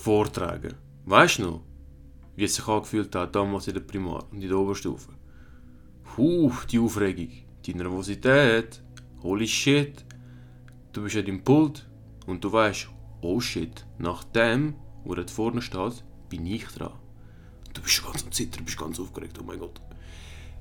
[0.00, 0.74] vortragen.
[1.04, 1.60] Weißt du noch,
[2.36, 5.12] wie es sich angefühlt hat damals in der Primar und in der Oberstufe?
[6.16, 7.30] Huh, die Aufregung,
[7.64, 8.82] die Nervosität,
[9.22, 10.04] holy shit.
[10.92, 11.86] Du bist an deinem Pult
[12.26, 12.88] und du weißt,
[13.20, 14.74] oh shit, nach dem,
[15.04, 16.92] wo dort vorne steht, bin ich dran.
[17.74, 19.80] Du bist ganz am Zittern, bist ganz aufgeregt, oh mein Gott.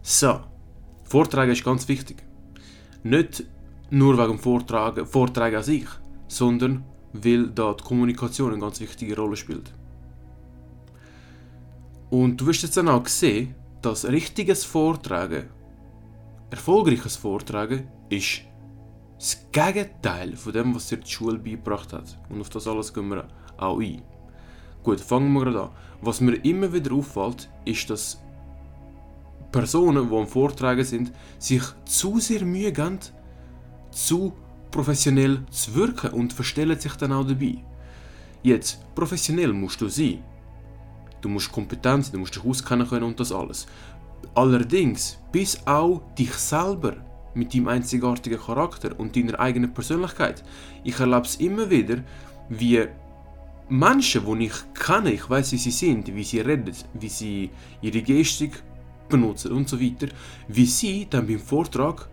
[0.02, 0.42] So,
[1.04, 2.24] Vortragen ist ganz wichtig.
[3.04, 3.46] Nicht
[3.90, 5.88] nur wegen dem Vortragen, Vortragen an sich,
[6.28, 6.84] sondern
[7.14, 9.73] weil da die Kommunikation eine ganz wichtige Rolle spielt.
[12.10, 15.46] Und du wirst jetzt dann auch sehen, dass richtiges Vortragen,
[16.50, 18.42] erfolgreiches Vortragen, ist
[19.18, 22.18] das Gegenteil von dem, was dir die Schule beigebracht hat.
[22.29, 24.01] Und auf das alles gehen wir auch ein.
[24.84, 25.70] Gut, fangen wir gerade an.
[26.01, 28.21] Was mir immer wieder auffällt, ist, dass
[29.51, 33.00] Personen, die am Vortragen sind, sich zu sehr Mühe geben,
[33.92, 34.34] zu
[34.72, 37.58] professionell zu wirken und verstellen sich dann auch dabei.
[38.44, 40.23] Jetzt, professionell musst du sein.
[41.22, 43.67] Du musst kompetent sein, du musst dich auskennen können und das alles.
[44.36, 46.95] Allerdings, bis auch dich selber
[47.34, 50.44] mit deinem einzigartigen Charakter und deiner eigenen Persönlichkeit.
[50.83, 52.04] Ich erlebe es immer wieder,
[52.50, 52.88] wie
[53.70, 57.50] Menschen, die ich kenne, ich weiß, wie sie sind, wie sie reden, wie sie
[57.81, 58.64] ihre Gestik
[59.09, 60.08] benutzen und so weiter,
[60.48, 62.09] wie sie dann beim Vortrag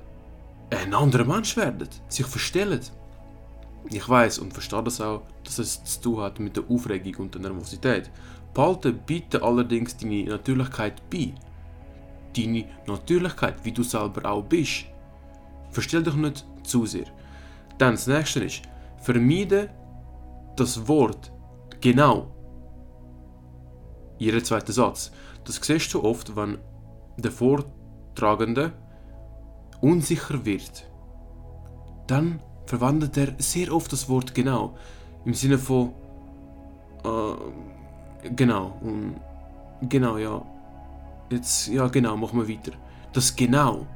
[0.71, 2.81] ein anderer Mensch werden, sich verstellen.
[3.89, 7.35] Ich weiß und verstehe das auch, dass es zu tun hat mit der Aufregung und
[7.35, 8.11] der Nervosität.
[8.53, 11.35] Behalte bitte allerdings deine Natürlichkeit bei.
[12.37, 14.87] Deine Natürlichkeit, wie du selber auch bist.
[15.71, 17.07] Verstell dich nicht zu sehr.
[17.79, 18.63] Dann das nächste ist,
[19.03, 19.71] vermeide
[20.57, 21.31] das Wort
[21.81, 22.33] genau.
[24.19, 25.13] Jeder zweite Satz.
[25.45, 26.59] Das siehst du oft, wenn
[27.19, 28.73] der Vortragende
[29.81, 30.87] unsicher wird,
[32.07, 34.77] dann verwandelt er sehr oft das Wort genau.
[35.25, 35.93] Im Sinne von
[37.05, 39.17] äh, genau und
[39.89, 40.43] genau, ja.
[41.31, 42.73] Jetzt, ja genau, machen wir weiter.
[43.13, 43.87] Das genau.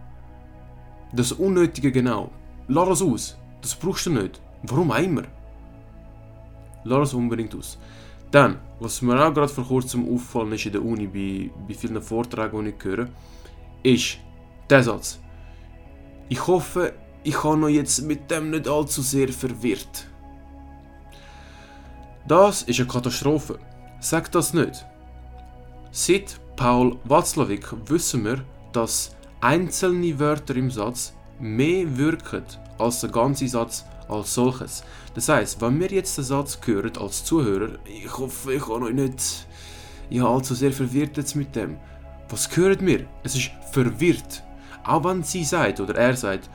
[1.13, 2.31] Das unnötige genau.
[2.69, 3.39] Lass das aus.
[3.61, 4.41] Das brauchst du nicht.
[4.63, 5.23] Warum immer?
[6.85, 7.79] Lass es unbedingt aus.
[8.31, 12.01] Dann, was mir auch gerade vor kurzem auffallen ist in der Uni, bei, bei vielen
[12.01, 13.09] Vorträgen, die ich höre,
[13.83, 14.19] ist
[14.69, 15.19] der Satz.
[16.31, 20.07] Ich hoffe, ich habe noch jetzt mit dem nicht allzu sehr verwirrt.
[22.29, 23.59] Das ist eine Katastrophe.
[23.99, 24.87] Sag das nicht.
[25.91, 32.45] Seit Paul Watzlawick wissen wir, dass einzelne Wörter im Satz mehr wirken
[32.79, 34.85] als der ganze Satz als solches.
[35.15, 38.95] Das heißt, wenn wir jetzt den Satz hören als Zuhörer, ich hoffe, ich habe euch
[38.95, 39.49] nicht
[40.11, 41.77] ja, allzu sehr verwirrt jetzt mit dem.
[42.29, 43.07] Was hören wir?
[43.25, 44.45] Es ist verwirrt.
[44.85, 46.51] Auch wenn sie sagt oder er sagt,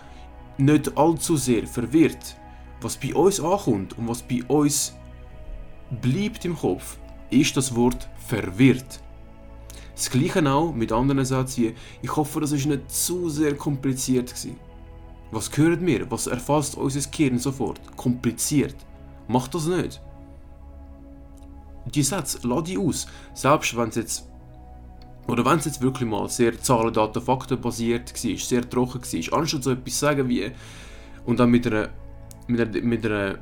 [0.58, 2.36] nicht allzu sehr verwirrt.
[2.82, 4.94] Was bei uns ankommt und was bei uns
[6.02, 6.98] bleibt im Kopf,
[7.30, 9.02] ist das Wort verwirrt.
[9.96, 14.58] Das gleiche auch mit anderen Sätzen ich hoffe, das ist nicht zu sehr kompliziert gewesen.
[15.32, 16.10] Was hören wir?
[16.12, 17.80] Was erfasst unser Gehirn sofort?
[17.96, 18.76] Kompliziert.
[19.28, 20.02] Macht das nicht.
[21.94, 23.08] Die Sätze, lass die aus.
[23.34, 24.30] Selbst wenn es jetzt
[25.28, 29.40] oder wenn es jetzt wirklich mal sehr Zahlen, Daten, Fakten basiert war, sehr trocken war,
[29.40, 30.52] anstatt so etwas sagen wie
[31.26, 31.90] und dann mit einer,
[32.48, 33.40] mit einer, mit einer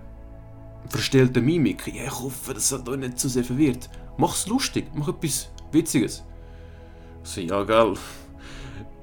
[0.89, 3.89] verstellten Mimik, ja, ich hoffe, das hat euch nicht zu sehr verwirrt.
[4.17, 6.23] Mach es lustig, mach etwas Witziges.
[7.23, 7.95] So, ja, gell.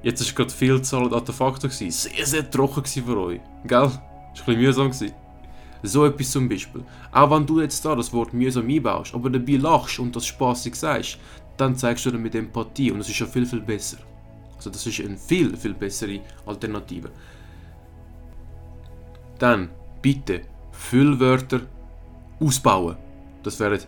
[0.02, 1.68] Jetzt war gerade viel Zahlen, Daten, Fakten.
[1.68, 1.90] Gewesen.
[1.90, 3.40] Sehr, sehr trocken für euch.
[3.66, 3.90] Gell?
[3.90, 4.90] Das war ein bisschen mühsam.
[4.90, 5.14] Gewesen.
[5.82, 6.84] So etwas zum Beispiel.
[7.10, 10.74] Auch wenn du jetzt da das Wort mühsam einbaust, aber dabei lachst und das spaßig
[10.74, 11.18] sagst,
[11.60, 13.98] dann zeigst du damit Empathie und das ist schon viel, viel besser.
[14.56, 17.10] Also das ist eine viel, viel bessere Alternative.
[19.38, 19.70] Dann
[20.02, 21.60] bitte Füllwörter
[22.40, 22.96] ausbauen.
[23.42, 23.78] Das wäre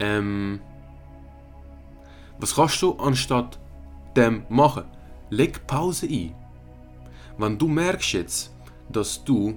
[0.00, 0.60] ähm,
[2.38, 3.58] was kannst du anstatt
[4.16, 4.84] dem machen?
[5.30, 6.34] Leg Pause ein.
[7.36, 8.54] Wenn du merkst jetzt,
[8.88, 9.56] dass du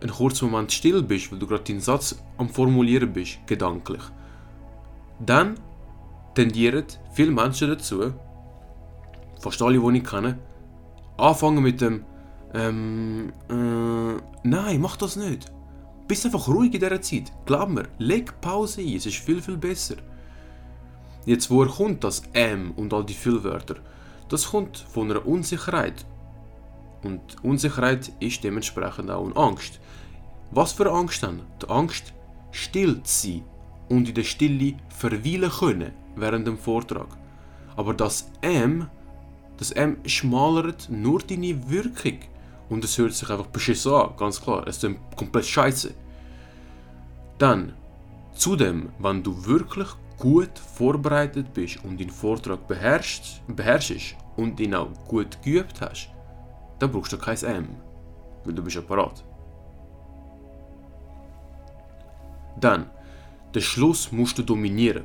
[0.00, 4.02] einen kurzen Moment still bist, weil du gerade deinen Satz am Formulieren bist, gedanklich,
[5.18, 5.58] dann
[6.38, 8.14] tendieren viele Menschen dazu,
[9.40, 10.38] fast alle, die ich kenne,
[11.16, 12.04] anfangen mit dem
[12.54, 15.52] ähm, äh, nein, mach das nicht.
[16.06, 17.32] Bist einfach ruhig in dieser Zeit.
[17.44, 19.96] Glaub mir, leg Pause ein, es ist viel, viel besser.
[21.26, 23.74] Jetzt, woher kommt das M und all die Füllwörter?
[24.28, 26.06] Das kommt von einer Unsicherheit.
[27.02, 29.80] Und Unsicherheit ist dementsprechend auch eine Angst.
[30.52, 31.42] Was für eine Angst dann?
[31.60, 32.14] Die Angst,
[32.52, 33.44] still zu sein
[33.88, 37.08] und in der Stille verweilen können während dem Vortrag.
[37.76, 38.88] Aber das M,
[39.56, 42.18] das M schmalert nur deine Wirkung.
[42.68, 44.66] Und es hört sich einfach beschissen an, ganz klar.
[44.66, 45.94] Es ist komplett scheiße.
[47.38, 47.72] Dann,
[48.38, 54.92] Zudem, wenn du wirklich gut vorbereitet bist und den Vortrag beherrschst, beherrschst und ihn auch
[55.08, 56.08] gut geübt hast,
[56.78, 57.68] dann brauchst du kein M,
[58.44, 59.24] weil du bist ja parat.
[62.60, 62.88] Dann,
[63.52, 65.04] den Schluss musst du dominieren.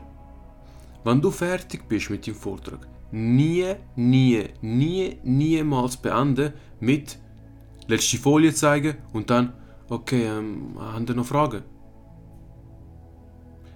[1.03, 7.19] Wenn du fertig bist mit dem Vortrag, nie, nie, nie, niemals beenden mit
[7.87, 9.53] letzte Folie zeigen und dann,
[9.89, 11.63] okay, ähm, haben Sie noch Fragen?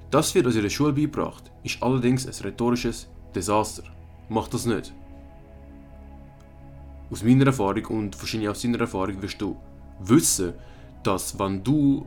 [0.09, 3.83] Das wird uns in der Schule beigebracht, ist allerdings ein rhetorisches Desaster.
[4.29, 4.93] Mach das nicht.
[7.11, 9.57] Aus meiner Erfahrung und wahrscheinlich aus deiner Erfahrung wirst du
[9.99, 10.53] wissen,
[11.03, 12.05] dass wenn du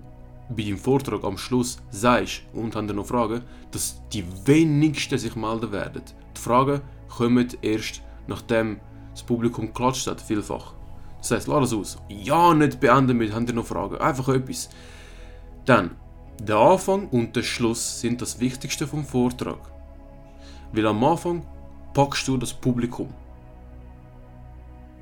[0.56, 5.72] bei deinem Vortrag am Schluss sagst und haben noch Fragen, dass die wenigsten sich melden
[5.72, 6.02] werden.
[6.36, 8.80] Die Fragen kommen erst nachdem
[9.12, 10.72] das Publikum geklatscht hat, vielfach.
[11.18, 11.98] Das heisst, lass es aus.
[12.08, 13.98] Ja, nicht beenden mit, haben noch Fragen.
[13.98, 14.70] Einfach etwas.
[15.66, 15.90] Dann,
[16.40, 19.58] der Anfang und der Schluss sind das Wichtigste vom Vortrag.
[20.72, 21.44] Weil am Anfang
[21.92, 23.12] packst du das Publikum.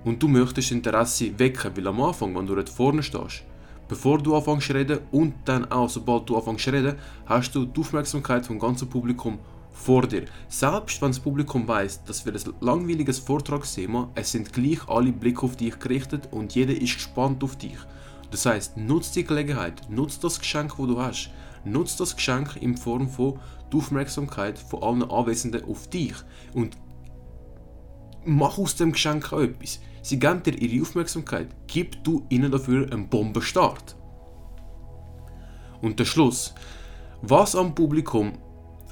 [0.04, 3.44] Und du möchtest Interesse wecken, weil am Anfang, wenn du dort vorne stehst,
[3.88, 6.96] bevor du anfängst zu reden und dann auch sobald du anfängst zu reden,
[7.26, 9.38] hast du die Aufmerksamkeit vom ganzen Publikum
[9.72, 10.24] vor dir.
[10.48, 15.42] Selbst wenn das Publikum weiß, dass wir ein langweiliges Vortragsthema, es sind gleich alle Blicke
[15.42, 17.78] auf dich gerichtet und jeder ist gespannt auf dich.
[18.30, 21.30] Das heißt, nutz die Gelegenheit, nutz das Geschenk, wo du hast.
[21.64, 23.38] Nutz das Geschenk in Form von
[23.72, 26.14] die Aufmerksamkeit von allen Anwesenden auf dich
[26.54, 26.76] und
[28.24, 29.80] mach aus dem Geschenk auch etwas.
[30.08, 33.94] Sie geben dir ihre Aufmerksamkeit, gib du ihnen dafür einen Bombenstart.
[35.82, 36.54] Und der Schluss.
[37.20, 38.32] Was am Publikum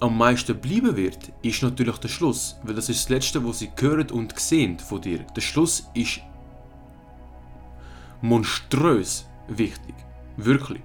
[0.00, 3.70] am meisten bleiben wird, ist natürlich der Schluss, weil das ist das Letzte, was sie
[3.80, 5.20] hören und sehen von dir.
[5.34, 6.20] Der Schluss ist
[8.20, 9.94] monströs wichtig.
[10.36, 10.82] Wirklich.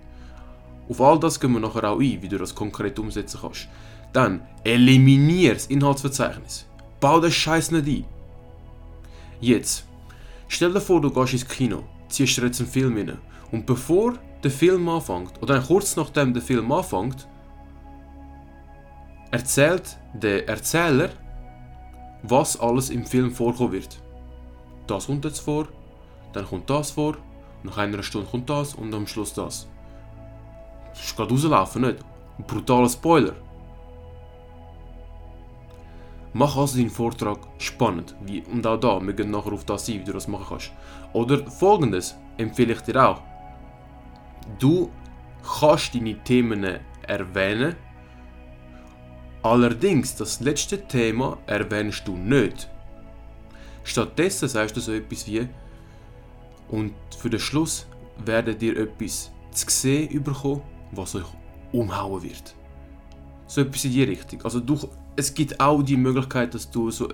[0.88, 3.68] Auf all das gehen wir nachher auch ein, wie du das konkret umsetzen kannst.
[4.14, 6.66] Dann eliminier das Inhaltsverzeichnis.
[7.02, 8.06] Bau den Scheiß nicht ein.
[9.42, 9.91] Jetzt,
[10.54, 13.18] stell dir vor, du gehst ins Kino, ziehst dir jetzt einen Film rein
[13.52, 14.14] und bevor
[14.44, 17.28] der Film anfängt, oder kurz nachdem der Film anfängt,
[19.32, 21.10] erzählt der Erzähler,
[22.24, 24.02] was alles im Film vorkommen wird.
[24.88, 25.68] Das kommt jetzt vor,
[26.34, 27.18] dann kommt das vor,
[27.64, 29.68] nach einer Stunde kommt das und am Schluss das.
[30.90, 32.00] Das ist gerade rauslaufen, nicht?
[32.38, 33.34] Ein brutaler Spoiler.
[36.34, 38.16] Mach also deinen Vortrag spannend.
[38.22, 40.72] Wie, und auch da, wir gehen nachher auf das ein, wie du das machen kannst.
[41.14, 43.22] Oder folgendes empfehle ich dir auch.
[44.60, 44.90] Du
[45.60, 47.76] kannst deine Themen erwähnen,
[49.44, 52.70] allerdings das letzte Thema erwähnst du nicht.
[53.84, 55.48] Stattdessen sagst du so etwas wie,
[56.70, 57.86] und für den Schluss
[58.26, 60.62] werdet ihr etwas zu sehen bekommen,
[60.92, 61.26] was euch
[61.72, 62.56] umhauen wird.
[63.48, 64.42] So etwas in die Richtung.
[64.44, 64.80] Also du,
[65.22, 67.10] es gibt auch die Möglichkeit, dass du so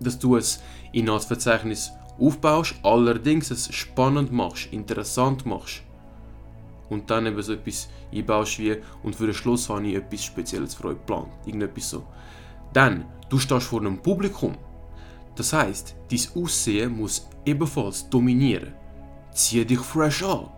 [0.00, 0.44] dass du ein
[0.92, 5.82] Inhaltsverzeichnis aufbaust, allerdings es spannend machst, interessant machst.
[6.88, 10.74] Und dann eben so etwas einbaust wie, und für den Schluss habe ich etwas Spezielles
[10.74, 11.28] für euch geplant.
[11.46, 12.04] Irgendetwas so.
[12.72, 14.56] Dann, du stehst vor einem Publikum.
[15.34, 18.72] Das heißt, dein Aussehen muss ebenfalls dominieren.
[19.32, 20.48] Zieh dich fresh an.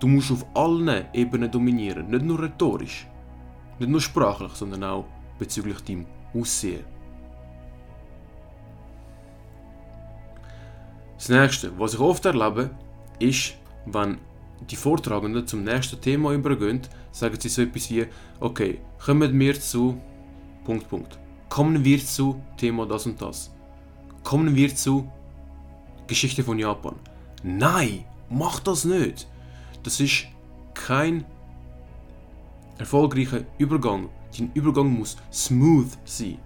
[0.00, 3.06] Du musst auf allen Ebenen dominieren, nicht nur rhetorisch,
[3.78, 5.04] nicht nur sprachlich, sondern auch
[5.40, 6.84] bezüglich deinem Aussehen.
[11.16, 12.70] Das nächste, was ich oft erlebe,
[13.18, 13.54] ist,
[13.86, 14.18] wenn
[14.70, 18.06] die Vortragenden zum nächsten Thema übergehen, sagen sie so etwas wie,
[18.38, 20.00] okay, kommen wir zu
[20.64, 21.18] Punkt, Punkt.
[21.48, 23.50] Kommen wir zu Thema das und das.
[24.22, 25.10] Kommen wir zu
[26.06, 26.94] Geschichte von Japan.
[27.42, 29.26] Nein, mach das nicht.
[29.82, 30.26] Das ist
[30.74, 31.24] kein
[32.78, 34.08] erfolgreicher Übergang.
[34.36, 36.38] Dein Übergang muss smooth sein.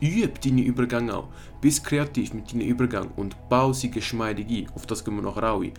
[0.00, 1.28] Üb deine Übergänge auch.
[1.60, 4.68] Bist kreativ mit deinen Übergängen und bau sie geschmeidig ein.
[4.74, 5.72] Auf das gehen wir nachher auch ein.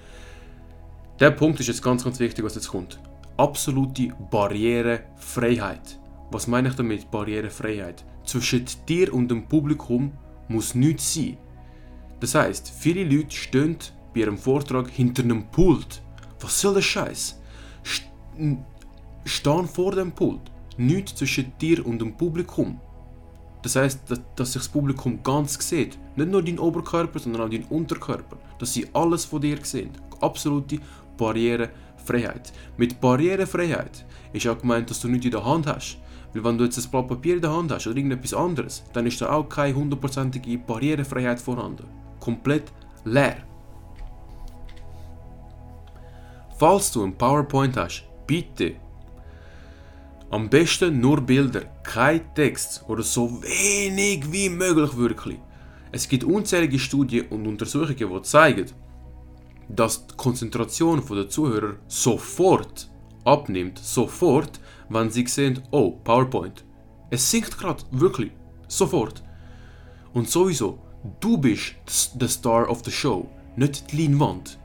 [1.20, 3.00] Der Punkt ist jetzt ganz, ganz wichtig, was jetzt kommt.
[3.38, 6.00] Absolute Barrierefreiheit.
[6.32, 8.05] Was meine ich damit, Barrierefreiheit?
[8.25, 10.13] Zwischen dir und dem Publikum
[10.48, 11.38] muss nichts sein.
[12.20, 13.77] Das heißt, viele Leute stehen
[14.13, 16.01] bei ihrem Vortrag hinter einem Pult.
[16.39, 17.39] Was soll der Scheiß?
[19.25, 20.53] Stehen vor dem Pult.
[20.77, 22.80] Nichts zwischen dir und dem Publikum.
[23.62, 25.98] Das heißt, dass, dass sich das Publikum ganz sieht.
[26.15, 28.38] Nicht nur dein Oberkörper, sondern auch dein Unterkörper.
[28.60, 29.92] Dass sie alles von dir sehen.
[30.20, 30.80] Absolute
[31.18, 32.51] Barrierefreiheit.
[32.77, 35.98] Mit Barrierefreiheit ist auch gemeint, dass du nichts in der Hand hast.
[36.34, 39.06] Weil wenn du jetzt ein Blatt Papier in der Hand hast oder irgendetwas anderes, dann
[39.06, 41.86] ist da auch keine hundertprozentige Barrierefreiheit vorhanden
[42.24, 42.72] komplett
[43.03, 43.36] leer.
[46.58, 48.75] Falls du ein PowerPoint hast, bitte
[50.34, 55.38] Am besten nur Bilder, kein Text oder so wenig wie möglich wirklich.
[55.92, 58.66] Es gibt unzählige Studien und Untersuchungen, die zeigen,
[59.70, 62.90] dass die Konzentration der Zuhörer sofort
[63.24, 64.60] abnimmt, sofort,
[64.90, 66.66] wenn sie sehen, oh, PowerPoint.
[67.12, 68.32] Es sinkt gerade, wirklich,
[68.68, 69.22] sofort.
[70.16, 70.80] Und sowieso,
[71.20, 71.75] du bist
[72.16, 74.58] der Star of the Show, nicht die Leinwand.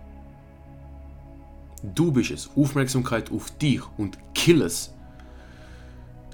[1.95, 4.95] Du bist es, Aufmerksamkeit auf dich und kill es.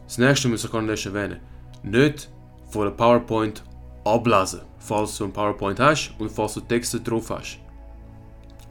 [0.05, 1.41] Das nächste ich gar nicht erwähnen.
[1.83, 2.29] Nicht
[2.71, 3.63] von der PowerPoint
[4.05, 7.59] ablesen, falls du ein PowerPoint hast und falls du Texte drauf hast.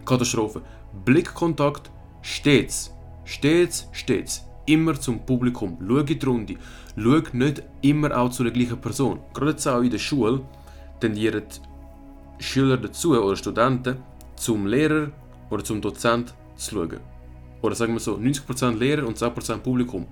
[0.06, 0.62] Katastrophe.
[1.06, 1.90] Blickkontakt
[2.22, 2.92] stets,
[3.25, 5.78] stets, stets, immer zum Publikum.
[5.80, 6.56] Schau in die Runde.
[6.96, 9.20] Schau nicht immer auch zu der gleichen Person.
[9.34, 10.42] Gerade jetzt auch in der Schule
[11.00, 11.44] tendieren
[12.40, 13.98] Schüler dazu oder Studenten
[14.36, 15.12] zum Lehrer
[15.50, 17.00] oder zum Dozent zu schauen.
[17.62, 20.06] Oder sagen wir so, 90% Lehrer und 10% Publikum.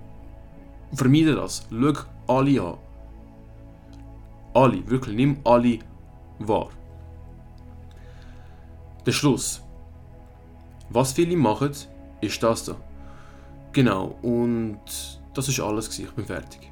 [0.94, 1.68] Vermeide das.
[1.70, 1.94] Schau
[2.28, 2.78] alle an.
[4.54, 5.80] Alle, wirklich, nimm alle
[6.40, 6.70] wahr.
[9.06, 9.62] Der Schluss.
[10.90, 11.72] Was viele machen,
[12.20, 12.76] ist das da.
[13.72, 14.82] Genau, und
[15.34, 15.90] das ist alles.
[15.90, 16.06] Gewesen.
[16.10, 16.72] Ich bin fertig.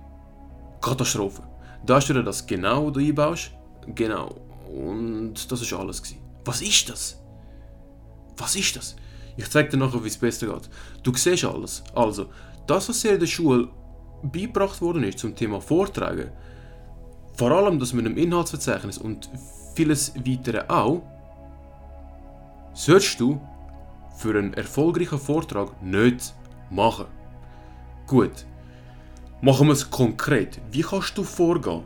[0.81, 1.41] Katastrophe.
[1.85, 3.51] Da hast du das genau, was du einbaust.
[3.95, 4.35] Genau.
[4.67, 6.03] Und das ist alles.
[6.03, 6.21] Gewesen.
[6.43, 7.21] Was ist das?
[8.38, 8.95] Was ist das?
[9.38, 10.69] Ich zeig dir nachher, wie es besser geht.
[11.03, 11.81] Du siehst alles.
[11.95, 12.25] Also,
[12.67, 13.69] das, was dir in der Schule
[14.23, 16.31] beigebracht worden ist zum Thema Vortragen,
[17.33, 19.29] vor allem das mit einem Inhaltsverzeichnis und
[19.75, 21.01] vieles weitere auch,
[22.73, 23.39] solltest du
[24.17, 26.33] für einen erfolgreichen Vortrag nicht
[26.69, 27.05] machen.
[28.07, 28.45] Gut,
[29.41, 30.59] machen wir es konkret.
[30.71, 31.83] Wie kannst du vorgehen?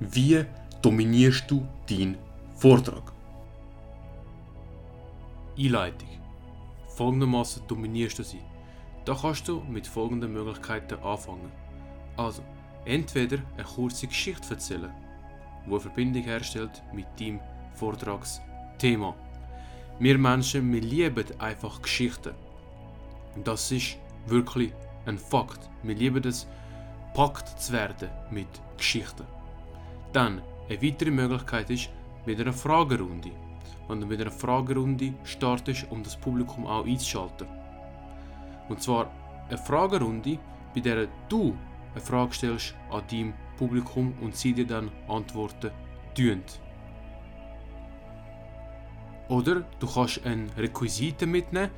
[0.00, 0.44] Wie
[0.82, 2.18] dominierst du deinen
[2.56, 3.12] Vortrag?
[5.58, 6.08] Einleitung.
[6.96, 8.40] Folgendermaßen dominierst du sie.
[9.04, 11.50] Da kannst du mit folgenden Möglichkeiten anfangen.
[12.16, 12.42] Also,
[12.84, 14.92] entweder eine kurze Geschichte erzählen,
[15.66, 17.40] die eine Verbindung herstellt mit deinem
[17.74, 19.14] Vortragsthema.
[19.98, 22.34] Wir Menschen, wir lieben einfach Geschichten.
[23.44, 24.72] Das ist wirklich
[25.06, 25.70] ein Fakt.
[25.82, 26.46] Wir lieben es,
[27.14, 29.26] packt zu werden mit Geschichten.
[30.12, 31.90] Dann, eine weitere Möglichkeit ist
[32.26, 33.30] mit einer Fragerunde.
[33.88, 37.48] Wenn du mit einer Fragerunde startest, um das Publikum auch einzuschalten.
[38.68, 39.10] Und zwar
[39.48, 40.38] eine Fragerunde,
[40.74, 41.56] bei der du
[41.94, 45.70] eine Frage stellst an deinem Publikum und sie dir dann Antworten
[46.14, 46.42] tun.
[49.28, 51.70] Oder du kannst eine Requisite mitnehmen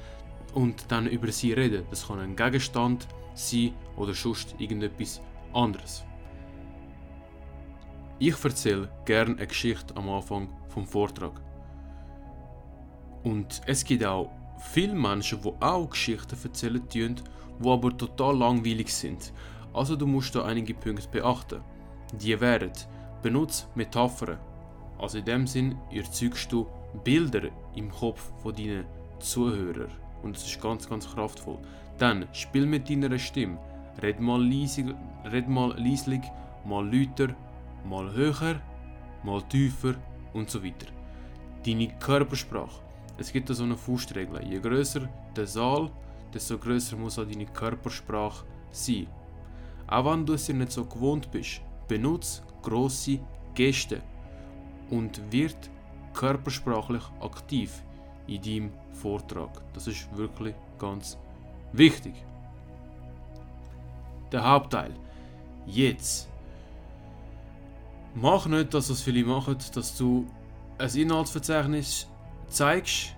[0.54, 1.84] und dann über sie reden.
[1.90, 5.20] Das kann ein Gegenstand sein oder sonst irgendetwas
[5.52, 6.04] anderes.
[8.18, 11.40] Ich erzähle gerne eine Geschichte am Anfang vom Vortrag.
[13.24, 17.14] Und es gibt auch viele Menschen, die auch Geschichten erzählen, die
[17.64, 19.32] aber total langweilig sind.
[19.74, 21.60] Also du musst da einige Punkte beachten.
[22.12, 22.72] Die wären,
[23.22, 24.38] benutze Metaphern.
[24.98, 26.66] Also in dem Sinn erzeugst du
[27.02, 28.84] Bilder im Kopf von deinen
[29.18, 29.90] Zuhörern.
[30.22, 31.58] Und das ist ganz, ganz kraftvoll.
[31.98, 33.58] Dann spiel mit deiner Stimme.
[34.00, 36.22] Red mal leisig, red mal leislich,
[36.64, 37.34] mal lauter,
[37.84, 38.60] mal höher,
[39.22, 39.94] mal tiefer
[40.32, 40.86] und so weiter.
[41.66, 42.82] Deine Körpersprache.
[43.18, 44.44] Es gibt da so eine Faustregel.
[44.44, 45.90] Je größer der Saal,
[46.32, 49.06] desto größer muss auch deine Körpersprache sein.
[49.86, 53.20] Auch wenn du es dir nicht so gewohnt bist, benutze grosse
[53.54, 54.02] Geste
[54.90, 55.70] und wird
[56.12, 57.82] körpersprachlich aktiv
[58.26, 59.50] in deinem Vortrag.
[59.74, 61.18] Das ist wirklich ganz
[61.72, 62.14] wichtig.
[64.32, 64.92] Der Hauptteil.
[65.66, 66.28] Jetzt.
[68.14, 70.26] Mach nicht, dass das viele machen, dass du
[70.78, 72.08] ein Inhaltsverzeichnis
[72.48, 73.16] zeigst,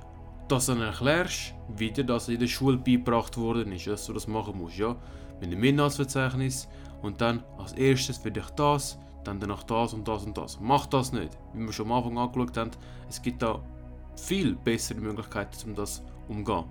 [0.48, 4.26] das dann erklärst, wie dir das in der Schule beigebracht worden ist, dass du das
[4.26, 4.78] machen musst.
[4.78, 4.96] Ja?
[5.40, 6.68] Mit dem Inhaltsverzeichnis
[7.02, 10.58] und dann als erstes werde ich das, dann danach das und das und das.
[10.60, 11.36] Mach das nicht.
[11.52, 12.70] Wie wir schon am Anfang angeschaut haben,
[13.08, 13.60] es gibt da
[14.16, 16.64] viel bessere Möglichkeiten, um das umzugehen.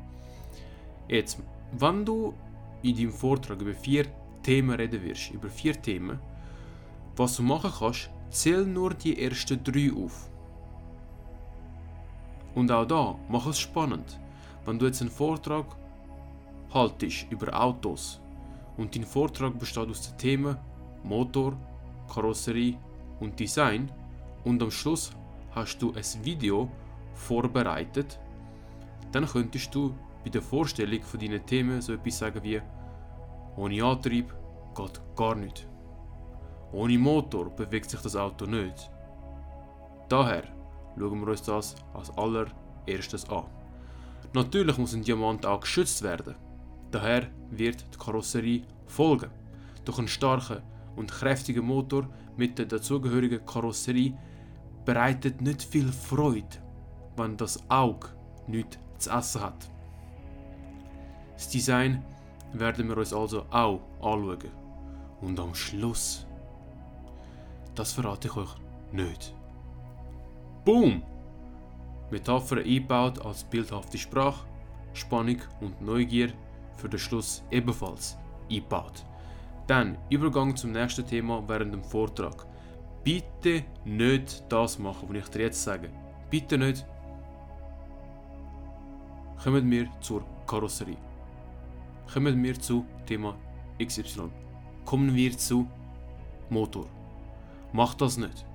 [1.08, 1.42] Jetzt,
[1.74, 2.34] wenn du
[2.82, 4.06] in deinem Vortrag über vier
[4.42, 6.20] Themen reden wirst, über vier Themen,
[7.16, 10.30] was du machen kannst, zähl nur die ersten drei auf.
[12.56, 14.20] Und auch da, mach es spannend.
[14.66, 15.66] Wenn du jetzt einen Vortrag
[16.74, 18.20] haltest über Autos
[18.78, 20.58] und dein Vortrag besteht aus den Themen
[21.04, 21.56] Motor,
[22.12, 22.78] Karosserie
[23.20, 23.92] und Design
[24.44, 25.12] und am Schluss
[25.52, 26.70] hast du ein Video
[27.14, 28.20] vorbereitet,
[29.12, 29.94] dann könntest du
[30.24, 32.62] bei der Vorstellung von deinen Themen so etwas sagen wie
[33.56, 34.34] ohne Antrieb
[34.76, 35.68] geht gar nicht.
[36.74, 38.90] Ohne Motor bewegt sich das Auto nicht.
[40.10, 40.44] Daher
[40.98, 43.46] schauen wir uns das als allererstes an.
[44.36, 46.36] Natürlich muss ein Diamant auch geschützt werden.
[46.92, 49.32] Daher wird die Karosserie folgen.
[49.86, 50.62] Doch ein starker
[50.98, 54.14] und kräftiger Motor mit der dazugehörigen Karosserie
[54.84, 56.58] bereitet nicht viel Freude,
[57.16, 58.10] wenn das Auge
[58.46, 59.72] nichts zu essen hat.
[61.36, 62.04] Das Design
[62.52, 64.52] werden wir uns also auch anschauen.
[65.22, 66.28] Und am Schluss,
[67.74, 68.54] das verrate ich euch
[68.92, 69.34] nicht.
[70.66, 71.04] Boom!
[72.12, 74.46] Metapher eingebaut als bildhafte Sprache,
[74.94, 76.32] Spannung und Neugier
[76.78, 78.18] für den Schluss ebenfalls
[78.50, 79.04] eingebaut.
[79.68, 82.46] Dann Übergang zum nächsten Thema während dem Vortrag.
[83.04, 85.90] Bitte nicht das machen, was ich dir jetzt sage.
[86.30, 86.86] Bitte nicht.
[89.44, 90.98] Kommen wir zur Karosserie.
[92.12, 93.36] Kommen wir zu Thema
[93.84, 94.30] XY.
[94.86, 95.68] Kommen wir zu
[96.50, 96.86] Motor.
[97.74, 98.46] Macht das nicht.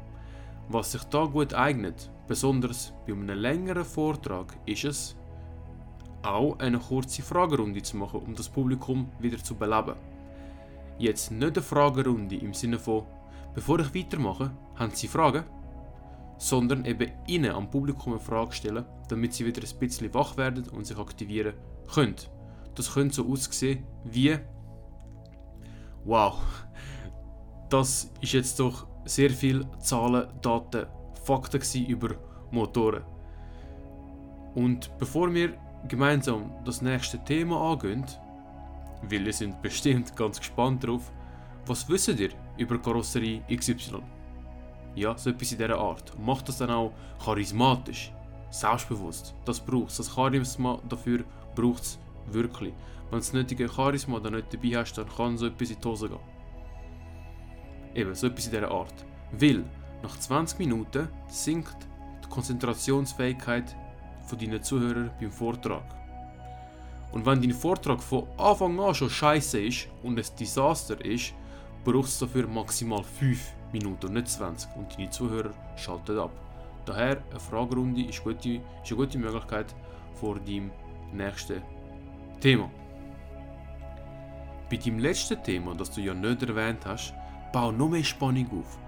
[0.69, 5.17] Was sich da gut eignet, besonders bei einem längeren Vortrag, ist es,
[6.23, 9.97] auch eine kurze Fragerunde zu machen, um das Publikum wieder zu beleben.
[10.97, 13.03] Jetzt nicht eine Fragerunde im Sinne von,
[13.53, 15.43] bevor ich weitermache, haben Sie Fragen?
[16.39, 20.69] Sondern eben Ihnen am Publikum eine Frage stellen, damit Sie wieder ein bisschen wach werden
[20.69, 21.55] und sich aktivieren
[21.93, 22.15] können.
[22.77, 24.39] Das könnte so aussehen wie,
[26.05, 26.39] wow,
[27.69, 30.87] das ist jetzt doch sehr viel Zahlen, Daten,
[31.31, 32.17] Fakten über
[32.51, 33.05] Motoren.
[34.57, 35.55] Und bevor wir
[35.87, 38.05] gemeinsam das nächste Thema angehen,
[39.03, 41.13] weil ihr sind bestimmt ganz gespannt drauf,
[41.67, 44.03] was wisst ihr über Karosserie XY?
[44.97, 46.19] Ja, so etwas in dieser Art.
[46.19, 46.93] Macht das dann auch
[47.25, 48.13] charismatisch,
[48.51, 49.33] selbstbewusst.
[49.45, 49.99] Das braucht es.
[49.99, 51.23] Das Charisma dafür
[51.55, 52.75] braucht es wirklich.
[53.05, 55.89] Wenn du das nötige Charisma dann nicht dabei hast, dann kann so etwas in die
[55.89, 56.19] Hose gehen.
[57.95, 59.07] Eben, so etwas in dieser Art.
[59.31, 59.65] Weil
[60.02, 61.76] nach 20 Minuten sinkt
[62.25, 63.76] die Konzentrationsfähigkeit
[64.26, 65.85] von deinen Zuhörern beim Vortrag.
[67.12, 71.35] Und wenn dein Vortrag von Anfang an schon scheiße ist und ein Desaster ist,
[71.85, 76.31] braucht es dafür maximal 5 Minuten und nicht 20 und deine Zuhörer schalten ab.
[76.87, 79.75] Daher eine Fragerunde ist, gute, ist eine gute Möglichkeit
[80.14, 80.70] vor deinem
[81.12, 81.62] nächsten
[82.40, 82.70] Thema.
[84.70, 87.12] Bei deinem letzten Thema, das du ja nicht erwähnt hast,
[87.53, 88.79] bau noch mehr Spannung auf.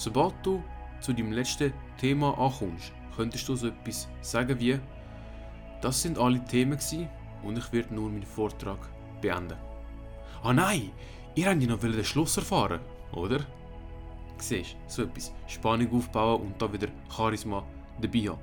[0.00, 0.62] Sobald du
[1.02, 4.80] zu deinem letzten Thema ankommst, könntest du so etwas sagen wie,
[5.82, 6.78] das sind alle Themen
[7.42, 8.78] und ich werde nur meinen Vortrag
[9.20, 9.58] beenden.
[10.42, 10.90] Ah nein,
[11.34, 12.80] ihr habt ja noch den Schluss erfahren,
[13.12, 13.40] oder?
[14.38, 15.34] Siehst so etwas.
[15.46, 17.62] Spannung aufbauen und da wieder Charisma
[18.00, 18.40] dabei haben.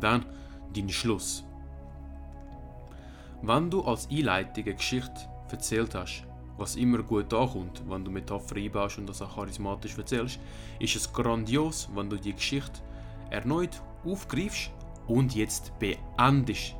[0.00, 0.26] Dann
[0.74, 1.44] dein Schluss.
[3.42, 6.24] Wenn du als Einleitung eine Geschichte erzählt hast,
[6.58, 10.38] was immer gut ankommt, wenn du Metaphern einbaust und das auch charismatisch erzählst,
[10.80, 12.80] ist es grandios, wenn du die Geschichte
[13.30, 14.70] erneut aufgreifst
[15.06, 16.74] und jetzt beendest.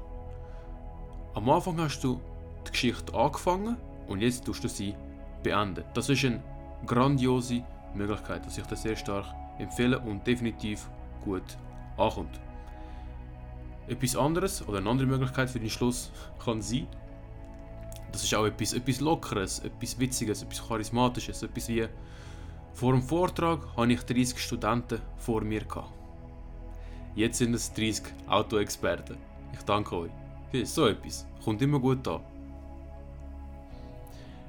[1.35, 2.21] Am Anfang hast du
[2.67, 3.77] die Geschichte angefangen
[4.09, 4.95] und jetzt tust du sie
[5.43, 5.85] beenden.
[5.95, 6.43] Das ist eine
[6.85, 7.63] grandiose
[7.95, 9.27] Möglichkeit, dass ich das sehr stark
[9.59, 10.91] empfehle und definitiv
[11.25, 11.57] gut
[11.97, 12.41] ankommt.
[13.87, 16.11] Etwas anderes oder eine andere Möglichkeit für den Schluss
[16.45, 16.87] kann sein,
[18.13, 21.87] das ist auch etwas, etwas Lockeres, etwas Witziges, etwas Charismatisches, etwas wie
[22.73, 25.63] vor dem Vortrag hatte ich 30 Studenten vor mir.
[27.17, 29.17] Jetzt sind es 30 Autoexperten.
[29.53, 30.11] Ich danke euch.
[30.65, 32.21] So etwas kommt immer gut an.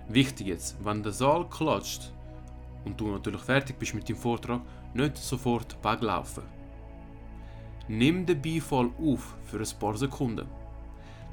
[0.07, 2.11] Wichtig jetzt, wenn der Saal klatscht
[2.85, 4.61] und du natürlich fertig bist mit dem Vortrag,
[4.93, 6.43] nicht sofort weglaufen.
[7.87, 10.47] Nimm den Beifall auf für ein paar Sekunden.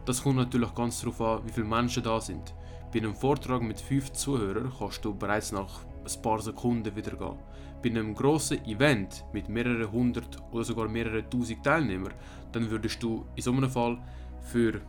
[0.07, 2.55] Das kommt natürlich ganz darauf an, wie viele Menschen da sind.
[2.92, 7.37] Bei einem Vortrag mit 5 Zuhörern kannst du bereits nach ein paar Sekunden wieder gehen.
[7.83, 12.14] Bei einem grossen Event mit mehreren hundert oder sogar mehreren tausend Teilnehmern,
[12.53, 13.99] dann würdest du in so einem Fall
[14.42, 14.81] für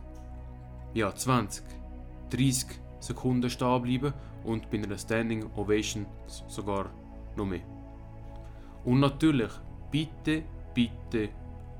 [0.94, 1.64] ja, 20,
[2.30, 2.66] 30
[3.00, 6.06] Sekunden stehen bleiben und bei einer Standing Ovation
[6.46, 6.90] sogar
[7.36, 7.66] noch mehr.
[8.84, 9.50] Und natürlich,
[9.90, 11.30] bitte, bitte,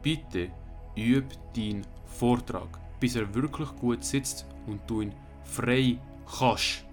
[0.02, 0.50] bitte
[0.96, 5.98] üb deinen Vortrag, bis er wirklich gut sitzt und du ihn frei
[6.38, 6.84] kannst.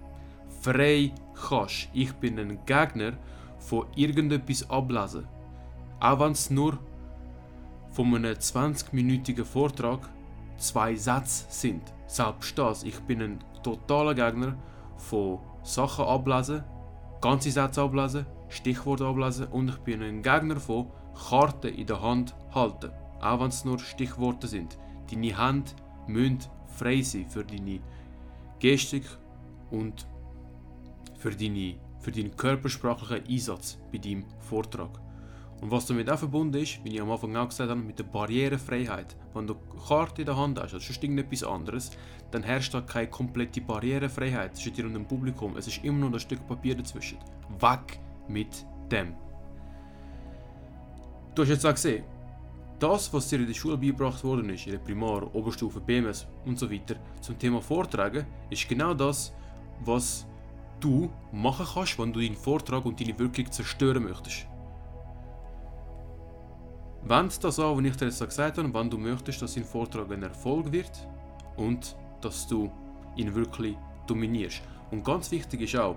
[0.60, 1.12] Frei
[1.48, 1.88] kannst.
[1.92, 3.12] Ich bin ein Gegner
[3.58, 5.26] von irgendetwas ablesen.
[6.00, 6.78] Auch wenn es nur
[7.90, 10.08] von einem 20-minütigen Vortrag
[10.58, 11.82] zwei Sätze sind.
[12.06, 12.82] Selbst das.
[12.82, 14.56] Ich bin ein totaler Gegner
[14.96, 16.62] von Sachen ablesen,
[17.20, 20.86] ganze Sätze ablesen, Stichworte ablesen und ich bin ein Gegner von
[21.28, 22.92] Karten in der Hand halten.
[23.20, 24.78] Auch wenn es nur Stichworte sind.
[25.10, 25.70] Deine Hände
[26.06, 26.38] müssen
[26.68, 27.80] frei sein für deine
[28.58, 29.04] Gestik
[29.70, 30.06] und
[31.18, 35.00] für, deine, für deinen körpersprachlichen Einsatz bei deinem Vortrag.
[35.60, 38.04] Und was damit auch verbunden ist, wie ich am Anfang auch gesagt habe, mit der
[38.04, 39.16] Barrierefreiheit.
[39.32, 41.90] Wenn du eine Karte in der Hand hast, also irgendetwas anderes,
[42.30, 45.56] dann herrscht da keine komplette Barrierefreiheit zwischen dir und dem Publikum.
[45.56, 47.18] Es ist immer nur ein Stück Papier dazwischen.
[47.58, 49.14] Weg mit dem.
[51.34, 52.04] Du hast jetzt auch gesehen,
[52.78, 56.58] das, was dir in der Schule beigebracht worden ist, in der Primar, Oberstufe, BMS und
[56.58, 59.32] so weiter, zum Thema Vortragen, ist genau das,
[59.84, 60.26] was
[60.80, 64.46] du machen kannst, wenn du deinen Vortrag und deine Wirkung zerstören möchtest.
[67.04, 70.10] Wend das an, was ich dir jetzt gesagt habe, wenn du möchtest, dass dein Vortrag
[70.10, 71.06] ein Erfolg wird
[71.56, 72.70] und dass du
[73.16, 74.62] ihn wirklich dominierst.
[74.90, 75.96] Und ganz wichtig ist auch,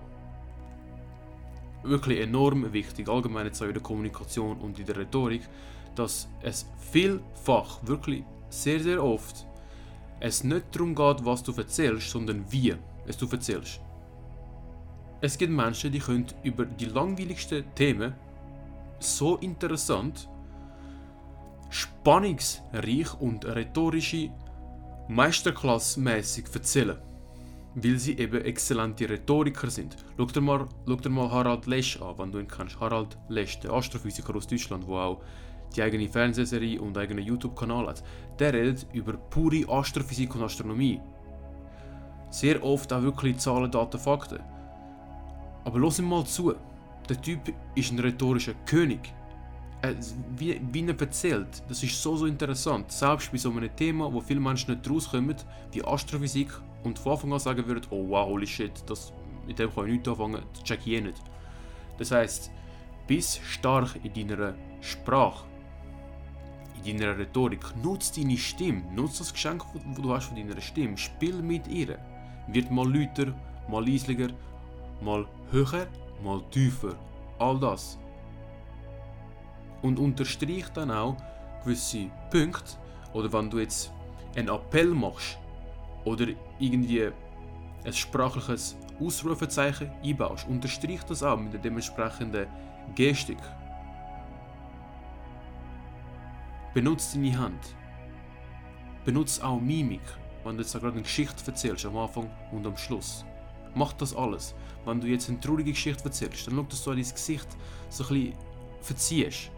[1.84, 5.42] wirklich enorm wichtig, allgemein jetzt auch in der Kommunikation und in der Rhetorik,
[6.00, 9.46] dass es vielfach, wirklich sehr, sehr oft,
[10.22, 12.74] es nicht darum geht, was du erzählst, sondern wie
[13.06, 13.82] es du erzählst.
[15.22, 18.14] Es gibt Menschen, die können über die langweiligsten Themen
[19.00, 20.30] so interessant
[21.70, 24.30] spannungsreich und rhetorische
[25.10, 26.98] Meisterklassmäßig erzählen.
[27.76, 29.96] Weil sie eben exzellente Rhetoriker sind.
[30.18, 32.80] Schau dir mal, schau dir mal Harald Lesch an, wenn du ihn kennst.
[32.80, 35.22] Harald Lesch, der Astrophysiker aus Deutschland, der auch
[35.76, 38.04] die eigene Fernsehserie und eigenen YouTube-Kanal hat.
[38.40, 41.00] Der redet über pure Astrophysik und Astronomie.
[42.30, 44.40] Sehr oft auch wirklich Zahlen, Daten, Fakten.
[45.64, 46.54] Aber los ihm mal zu.
[47.08, 49.14] Der Typ ist ein rhetorischer König
[49.82, 49.96] äh,
[50.36, 52.92] wie, wie er erzählt, das ist so, so interessant.
[52.92, 55.36] Selbst bei so einem Thema, wo viele Menschen nicht rauskommen,
[55.72, 56.50] wie Astrophysik,
[56.84, 59.14] und von Anfang an sagen würden, oh wow, holy shit, das,
[59.46, 61.22] mit dem kann ich nichts anfangen, das check ich eh nicht.
[61.98, 62.52] Das heisst,
[63.08, 65.46] bist stark in deiner Sprache,
[66.86, 67.66] in deiner Rhetorik.
[67.84, 70.98] Nutz deine Stimme, nutz das Geschenk, das du hast von deiner Stimme.
[70.98, 71.98] Spiel mit ihr.
[72.48, 73.34] Wird mal lauter,
[73.68, 74.30] mal leislicher,
[75.02, 75.88] mal höher,
[76.24, 76.96] mal tiefer.
[77.38, 77.98] All das
[79.82, 81.16] und unterstreicht dann auch
[81.64, 82.78] gewisse Punkte.
[83.14, 83.92] Oder wenn du jetzt
[84.36, 85.38] einen Appell machst
[86.06, 86.28] oder
[86.60, 87.10] irgendwie
[87.84, 92.48] ein sprachliches Ausrufezeichen einbaust, unterstreicht das auch mit der dementsprechenden
[92.96, 93.40] Gestik.
[96.74, 97.76] Benutze deine Hand.
[99.04, 100.02] Benutze auch Mimik,
[100.44, 103.26] wenn du jetzt gerade eine Geschichte erzählst, am Anfang und am Schluss.
[103.74, 104.54] Mach das alles.
[104.86, 107.48] Wenn du jetzt eine traurige Geschichte erzählst, dann schau, dass du dein Gesicht
[107.90, 108.34] so ein bisschen
[108.82, 109.52] verziehst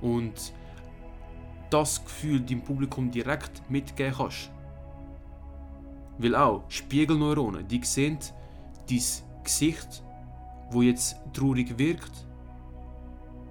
[0.00, 0.52] und
[1.70, 4.50] das Gefühl dem Publikum direkt mitgeben kannst.
[6.18, 8.18] Weil auch Spiegelneuronen, die sehen
[8.88, 9.00] dein
[9.42, 10.02] Gesicht,
[10.70, 12.26] wo jetzt traurig wirkt,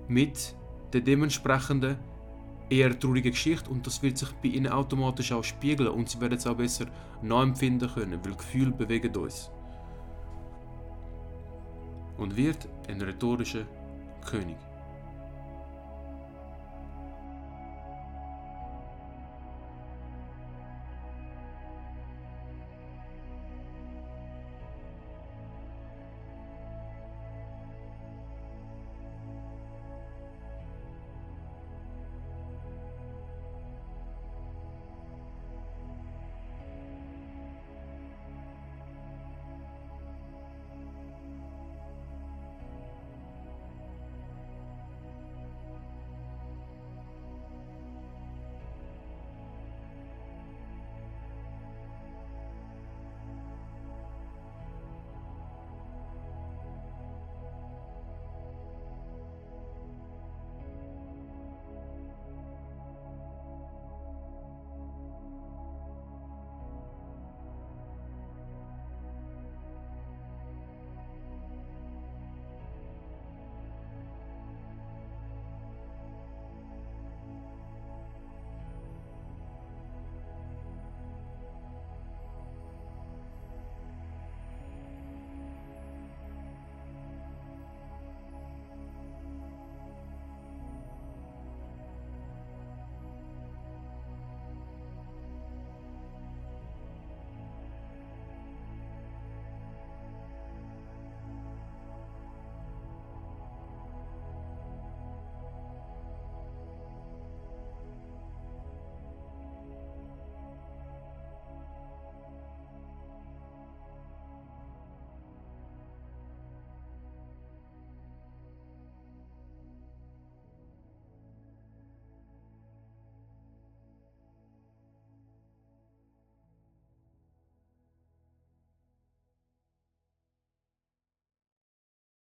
[0.08, 0.56] mit
[0.94, 1.98] der dementsprechenden
[2.70, 6.38] eher traurigen Geschichte und das wird sich bei ihnen automatisch auch spiegeln und sie werden
[6.38, 6.86] es auch besser
[7.22, 9.52] nachempfinden können, weil Gefühle bewegen uns.
[12.18, 13.66] Und wird ein rhetorischer
[14.26, 14.58] König.